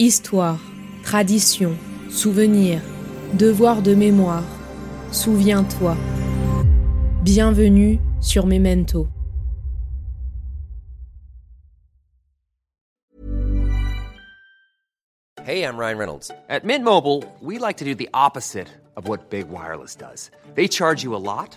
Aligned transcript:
Histoire, 0.00 0.58
tradition, 1.04 1.78
souvenir, 2.10 2.82
devoir 3.34 3.80
de 3.80 3.94
mémoire. 3.94 4.42
Souviens-toi. 5.12 5.96
Bienvenue 7.22 8.00
sur 8.20 8.44
Memento. 8.44 9.06
Hey, 15.44 15.62
I'm 15.62 15.76
Ryan 15.76 15.98
Reynolds. 15.98 16.32
At 16.48 16.64
Mint 16.64 16.84
Mobile, 16.84 17.22
we 17.40 17.58
like 17.58 17.76
to 17.76 17.84
do 17.84 17.94
the 17.94 18.08
opposite 18.12 18.66
of 18.96 19.06
what 19.06 19.30
Big 19.30 19.48
Wireless 19.48 19.94
does. 19.94 20.32
They 20.56 20.66
charge 20.66 21.04
you 21.04 21.14
a 21.14 21.22
lot, 21.22 21.56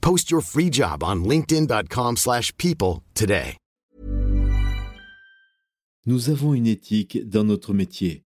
Post 0.00 0.30
your 0.30 0.42
free 0.42 0.70
job 0.72 1.02
on 1.02 1.24
linkedin.com/people 1.24 2.16
slash 2.16 2.52
people 2.56 3.02
today. 3.14 3.56
Nous 6.06 6.30
avons 6.30 6.54
une 6.54 6.66
éthique 6.66 7.28
dans 7.28 7.44
notre 7.44 7.74
métier. 7.74 8.24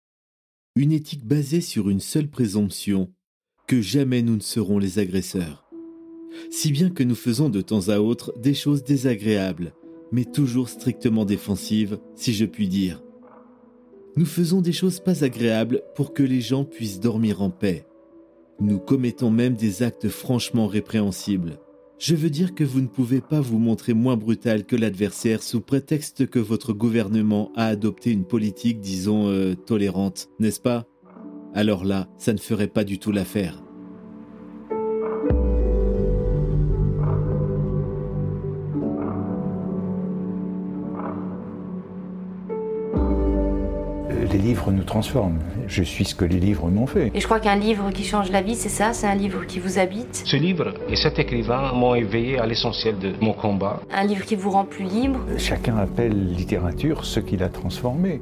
Une 0.76 0.92
éthique 0.92 1.26
basée 1.26 1.60
sur 1.60 1.90
une 1.90 2.00
seule 2.00 2.30
présomption, 2.30 3.12
que 3.66 3.82
jamais 3.82 4.22
nous 4.22 4.36
ne 4.36 4.40
serons 4.40 4.78
les 4.78 4.98
agresseurs. 4.98 5.68
Si 6.50 6.72
bien 6.72 6.88
que 6.88 7.02
nous 7.02 7.14
faisons 7.14 7.50
de 7.50 7.60
temps 7.60 7.88
à 7.88 7.98
autre 7.98 8.32
des 8.38 8.54
choses 8.54 8.82
désagréables, 8.82 9.74
mais 10.10 10.24
toujours 10.24 10.70
strictement 10.70 11.26
défensives, 11.26 11.98
si 12.14 12.32
je 12.32 12.46
puis 12.46 12.68
dire. 12.68 13.02
Nous 14.16 14.24
faisons 14.24 14.62
des 14.62 14.72
choses 14.72 15.00
pas 15.00 15.22
agréables 15.22 15.82
pour 15.94 16.14
que 16.14 16.22
les 16.22 16.40
gens 16.40 16.64
puissent 16.64 17.00
dormir 17.00 17.42
en 17.42 17.50
paix. 17.50 17.84
Nous 18.58 18.78
commettons 18.78 19.30
même 19.30 19.54
des 19.54 19.82
actes 19.82 20.08
franchement 20.08 20.66
répréhensibles. 20.66 21.58
Je 21.98 22.14
veux 22.14 22.30
dire 22.30 22.54
que 22.54 22.64
vous 22.64 22.80
ne 22.80 22.86
pouvez 22.86 23.20
pas 23.20 23.40
vous 23.40 23.58
montrer 23.58 23.94
moins 23.94 24.16
brutal 24.16 24.64
que 24.64 24.76
l'adversaire 24.76 25.42
sous 25.42 25.60
prétexte 25.60 26.26
que 26.26 26.38
votre 26.38 26.72
gouvernement 26.72 27.52
a 27.56 27.66
adopté 27.66 28.10
une 28.10 28.24
politique, 28.24 28.80
disons, 28.80 29.28
euh, 29.28 29.54
tolérante, 29.54 30.28
n'est-ce 30.38 30.60
pas? 30.60 30.86
Alors 31.54 31.84
là, 31.84 32.08
ça 32.18 32.32
ne 32.34 32.38
ferait 32.38 32.66
pas 32.66 32.84
du 32.84 32.98
tout 32.98 33.12
l'affaire. 33.12 33.65
Les 44.36 44.42
livres 44.42 44.70
nous 44.70 44.84
transforment. 44.84 45.38
Je 45.66 45.82
suis 45.82 46.04
ce 46.04 46.14
que 46.14 46.26
les 46.26 46.38
livres 46.38 46.68
m'ont 46.68 46.86
fait. 46.86 47.10
Et 47.14 47.20
je 47.20 47.24
crois 47.24 47.40
qu'un 47.40 47.56
livre 47.56 47.90
qui 47.90 48.04
change 48.04 48.30
la 48.30 48.42
vie, 48.42 48.54
c'est 48.54 48.68
ça, 48.68 48.92
c'est 48.92 49.06
un 49.06 49.14
livre 49.14 49.46
qui 49.46 49.58
vous 49.60 49.78
habite. 49.78 50.24
Ce 50.26 50.36
livre 50.36 50.74
et 50.90 50.96
cet 50.96 51.18
écrivain 51.18 51.72
m'ont 51.72 51.94
éveillé 51.94 52.38
à 52.38 52.44
l'essentiel 52.44 52.98
de 52.98 53.14
mon 53.22 53.32
combat. 53.32 53.80
Un 53.90 54.04
livre 54.04 54.26
qui 54.26 54.36
vous 54.36 54.50
rend 54.50 54.66
plus 54.66 54.84
libre. 54.84 55.20
Chacun 55.38 55.78
appelle 55.78 56.34
littérature 56.34 57.06
ce 57.06 57.18
qu'il 57.18 57.42
a 57.42 57.48
transformé. 57.48 58.20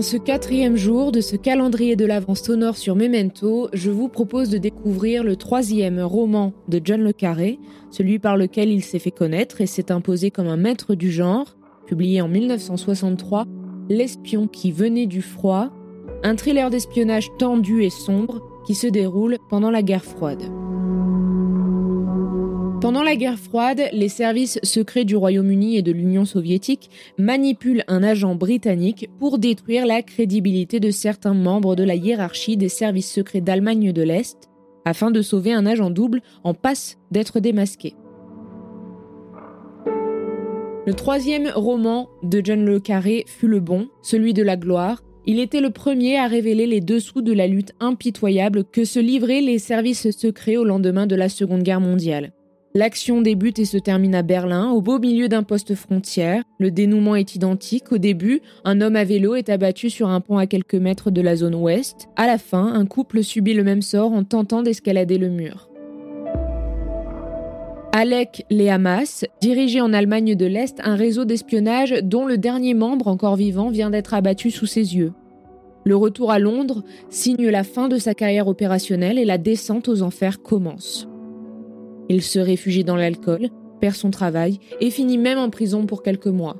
En 0.00 0.02
ce 0.02 0.16
quatrième 0.16 0.76
jour 0.76 1.12
de 1.12 1.20
ce 1.20 1.36
calendrier 1.36 1.94
de 1.94 2.06
l'avance 2.06 2.40
sonore 2.40 2.78
sur 2.78 2.96
Memento, 2.96 3.68
je 3.74 3.90
vous 3.90 4.08
propose 4.08 4.48
de 4.48 4.56
découvrir 4.56 5.22
le 5.22 5.36
troisième 5.36 6.00
roman 6.00 6.54
de 6.68 6.80
John 6.82 7.02
le 7.02 7.12
Carré, 7.12 7.58
celui 7.90 8.18
par 8.18 8.38
lequel 8.38 8.70
il 8.70 8.82
s'est 8.82 8.98
fait 8.98 9.10
connaître 9.10 9.60
et 9.60 9.66
s'est 9.66 9.92
imposé 9.92 10.30
comme 10.30 10.46
un 10.46 10.56
maître 10.56 10.94
du 10.94 11.12
genre, 11.12 11.54
publié 11.86 12.22
en 12.22 12.28
1963, 12.28 13.44
L'espion 13.90 14.46
qui 14.46 14.72
venait 14.72 15.04
du 15.04 15.20
froid, 15.20 15.68
un 16.22 16.34
thriller 16.34 16.70
d'espionnage 16.70 17.28
tendu 17.38 17.82
et 17.82 17.90
sombre 17.90 18.40
qui 18.66 18.74
se 18.74 18.86
déroule 18.86 19.36
pendant 19.50 19.70
la 19.70 19.82
guerre 19.82 20.06
froide. 20.06 20.42
Pendant 22.80 23.02
la 23.02 23.14
guerre 23.14 23.38
froide, 23.38 23.82
les 23.92 24.08
services 24.08 24.58
secrets 24.62 25.04
du 25.04 25.14
Royaume-Uni 25.14 25.76
et 25.76 25.82
de 25.82 25.92
l'Union 25.92 26.24
soviétique 26.24 26.88
manipulent 27.18 27.84
un 27.88 28.02
agent 28.02 28.34
britannique 28.36 29.10
pour 29.18 29.38
détruire 29.38 29.84
la 29.84 30.00
crédibilité 30.00 30.80
de 30.80 30.90
certains 30.90 31.34
membres 31.34 31.76
de 31.76 31.84
la 31.84 31.94
hiérarchie 31.94 32.56
des 32.56 32.70
services 32.70 33.12
secrets 33.12 33.42
d'Allemagne 33.42 33.92
de 33.92 34.02
l'Est, 34.02 34.48
afin 34.86 35.10
de 35.10 35.20
sauver 35.20 35.52
un 35.52 35.66
agent 35.66 35.90
double 35.90 36.22
en 36.42 36.54
passe 36.54 36.96
d'être 37.10 37.38
démasqué. 37.38 37.96
Le 40.86 40.94
troisième 40.94 41.52
roman 41.54 42.08
de 42.22 42.40
John 42.42 42.64
le 42.64 42.80
Carré 42.80 43.24
fut 43.26 43.48
le 43.48 43.60
bon, 43.60 43.88
celui 44.00 44.32
de 44.32 44.42
la 44.42 44.56
gloire. 44.56 45.02
Il 45.26 45.38
était 45.38 45.60
le 45.60 45.70
premier 45.70 46.16
à 46.16 46.26
révéler 46.26 46.66
les 46.66 46.80
dessous 46.80 47.20
de 47.20 47.34
la 47.34 47.46
lutte 47.46 47.74
impitoyable 47.78 48.64
que 48.64 48.86
se 48.86 49.00
livraient 49.00 49.42
les 49.42 49.58
services 49.58 50.10
secrets 50.12 50.56
au 50.56 50.64
lendemain 50.64 51.06
de 51.06 51.14
la 51.14 51.28
Seconde 51.28 51.62
Guerre 51.62 51.82
mondiale. 51.82 52.32
L'action 52.72 53.20
débute 53.20 53.58
et 53.58 53.64
se 53.64 53.78
termine 53.78 54.14
à 54.14 54.22
Berlin, 54.22 54.70
au 54.70 54.80
beau 54.80 55.00
milieu 55.00 55.28
d'un 55.28 55.42
poste 55.42 55.74
frontière. 55.74 56.44
Le 56.60 56.70
dénouement 56.70 57.16
est 57.16 57.34
identique. 57.34 57.90
Au 57.90 57.98
début, 57.98 58.42
un 58.64 58.80
homme 58.80 58.94
à 58.94 59.02
vélo 59.02 59.34
est 59.34 59.48
abattu 59.48 59.90
sur 59.90 60.08
un 60.08 60.20
pont 60.20 60.38
à 60.38 60.46
quelques 60.46 60.76
mètres 60.76 61.10
de 61.10 61.20
la 61.20 61.34
zone 61.34 61.56
ouest. 61.56 62.08
À 62.14 62.28
la 62.28 62.38
fin, 62.38 62.72
un 62.72 62.86
couple 62.86 63.24
subit 63.24 63.54
le 63.54 63.64
même 63.64 63.82
sort 63.82 64.12
en 64.12 64.22
tentant 64.22 64.62
d'escalader 64.62 65.18
le 65.18 65.30
mur. 65.30 65.68
Alec 67.90 68.46
Leamas 68.50 69.24
dirigeait 69.40 69.80
en 69.80 69.92
Allemagne 69.92 70.36
de 70.36 70.46
l'Est 70.46 70.78
un 70.84 70.94
réseau 70.94 71.24
d'espionnage 71.24 71.96
dont 72.04 72.24
le 72.24 72.38
dernier 72.38 72.74
membre 72.74 73.08
encore 73.08 73.34
vivant 73.34 73.70
vient 73.70 73.90
d'être 73.90 74.14
abattu 74.14 74.52
sous 74.52 74.66
ses 74.66 74.94
yeux. 74.94 75.12
Le 75.84 75.96
retour 75.96 76.30
à 76.30 76.38
Londres 76.38 76.84
signe 77.08 77.48
la 77.48 77.64
fin 77.64 77.88
de 77.88 77.98
sa 77.98 78.14
carrière 78.14 78.46
opérationnelle 78.46 79.18
et 79.18 79.24
la 79.24 79.38
descente 79.38 79.88
aux 79.88 80.02
enfers 80.02 80.40
commence. 80.40 81.09
Il 82.10 82.22
se 82.22 82.40
réfugie 82.40 82.82
dans 82.82 82.96
l'alcool, 82.96 83.50
perd 83.80 83.94
son 83.94 84.10
travail 84.10 84.58
et 84.80 84.90
finit 84.90 85.16
même 85.16 85.38
en 85.38 85.48
prison 85.48 85.86
pour 85.86 86.02
quelques 86.02 86.26
mois. 86.26 86.56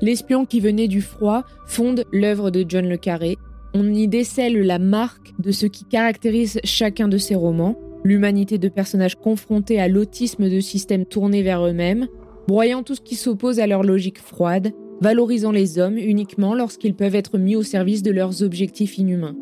L'espion 0.00 0.46
qui 0.46 0.60
venait 0.60 0.86
du 0.86 1.00
froid 1.00 1.42
fonde 1.66 2.04
l'œuvre 2.12 2.52
de 2.52 2.64
John 2.66 2.88
le 2.88 2.96
Carré. 2.96 3.36
On 3.74 3.92
y 3.92 4.06
décèle 4.06 4.56
la 4.62 4.78
marque 4.78 5.34
de 5.40 5.50
ce 5.50 5.66
qui 5.66 5.84
caractérise 5.84 6.60
chacun 6.62 7.08
de 7.08 7.18
ses 7.18 7.34
romans, 7.34 7.76
l'humanité 8.04 8.58
de 8.58 8.68
personnages 8.68 9.16
confrontés 9.16 9.80
à 9.80 9.88
l'autisme 9.88 10.48
de 10.48 10.60
systèmes 10.60 11.06
tournés 11.06 11.42
vers 11.42 11.66
eux-mêmes, 11.66 12.06
broyant 12.46 12.84
tout 12.84 12.94
ce 12.94 13.00
qui 13.00 13.16
s'oppose 13.16 13.58
à 13.58 13.66
leur 13.66 13.82
logique 13.82 14.20
froide, 14.20 14.70
valorisant 15.00 15.50
les 15.50 15.80
hommes 15.80 15.98
uniquement 15.98 16.54
lorsqu'ils 16.54 16.94
peuvent 16.94 17.16
être 17.16 17.36
mis 17.36 17.56
au 17.56 17.64
service 17.64 18.04
de 18.04 18.12
leurs 18.12 18.44
objectifs 18.44 18.96
inhumains. 18.96 19.34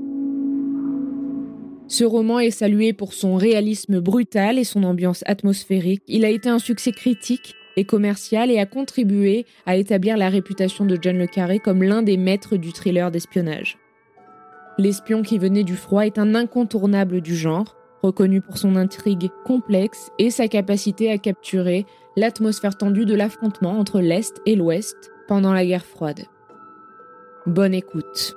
Ce 1.88 2.02
roman 2.04 2.40
est 2.40 2.50
salué 2.50 2.92
pour 2.92 3.12
son 3.12 3.36
réalisme 3.36 4.00
brutal 4.00 4.58
et 4.58 4.64
son 4.64 4.82
ambiance 4.82 5.22
atmosphérique. 5.26 6.02
Il 6.08 6.24
a 6.24 6.30
été 6.30 6.48
un 6.48 6.58
succès 6.58 6.90
critique 6.90 7.54
et 7.76 7.84
commercial 7.84 8.50
et 8.50 8.58
a 8.58 8.66
contribué 8.66 9.46
à 9.66 9.76
établir 9.76 10.16
la 10.16 10.28
réputation 10.28 10.84
de 10.84 10.98
John 11.00 11.16
le 11.16 11.26
Carré 11.26 11.60
comme 11.60 11.82
l'un 11.82 12.02
des 12.02 12.16
maîtres 12.16 12.56
du 12.56 12.72
thriller 12.72 13.10
d'espionnage. 13.12 13.78
L'espion 14.78 15.22
qui 15.22 15.38
venait 15.38 15.64
du 15.64 15.76
froid 15.76 16.04
est 16.04 16.18
un 16.18 16.34
incontournable 16.34 17.20
du 17.20 17.36
genre, 17.36 17.76
reconnu 18.02 18.40
pour 18.40 18.58
son 18.58 18.76
intrigue 18.76 19.30
complexe 19.44 20.10
et 20.18 20.30
sa 20.30 20.48
capacité 20.48 21.10
à 21.10 21.18
capturer 21.18 21.86
l'atmosphère 22.16 22.76
tendue 22.76 23.06
de 23.06 23.14
l'affrontement 23.14 23.78
entre 23.78 24.00
l'Est 24.00 24.40
et 24.44 24.56
l'Ouest 24.56 25.12
pendant 25.28 25.52
la 25.52 25.64
guerre 25.64 25.86
froide. 25.86 26.24
Bonne 27.46 27.74
écoute. 27.74 28.36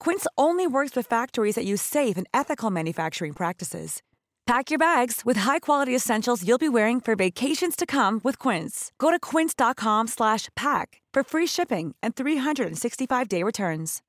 Quince 0.00 0.26
only 0.36 0.66
works 0.66 0.96
with 0.96 1.06
factories 1.06 1.54
that 1.54 1.64
use 1.64 1.82
safe 1.82 2.16
and 2.16 2.26
ethical 2.32 2.70
manufacturing 2.70 3.32
practices. 3.32 4.02
Pack 4.46 4.70
your 4.70 4.78
bags 4.78 5.26
with 5.26 5.38
high-quality 5.38 5.94
essentials 5.94 6.42
you'll 6.42 6.58
be 6.58 6.70
wearing 6.70 7.00
for 7.00 7.14
vacations 7.14 7.76
to 7.76 7.84
come 7.84 8.18
with 8.24 8.38
Quince. 8.38 8.92
Go 8.98 9.10
to 9.10 9.18
quince.com/pack 9.20 11.02
for 11.14 11.22
free 11.22 11.46
shipping 11.46 11.94
and 12.02 12.14
365-day 12.14 13.42
returns. 13.42 14.00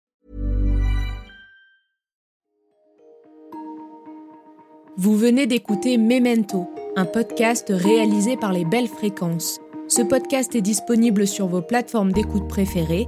Vous 4.98 5.16
venez 5.16 5.48
d'écouter 5.48 5.98
Memento, 5.98 6.68
un 6.98 7.06
podcast 7.06 7.68
réalisé 7.70 8.36
par 8.36 8.52
les 8.52 8.66
Belles 8.66 8.90
Fréquences. 8.90 9.62
Ce 9.88 10.02
podcast 10.02 10.56
est 10.56 10.62
disponible 10.62 11.26
sur 11.26 11.48
vos 11.48 11.62
plateformes 11.62 12.12
d'écoute 12.12 12.50
préférées 12.50 13.08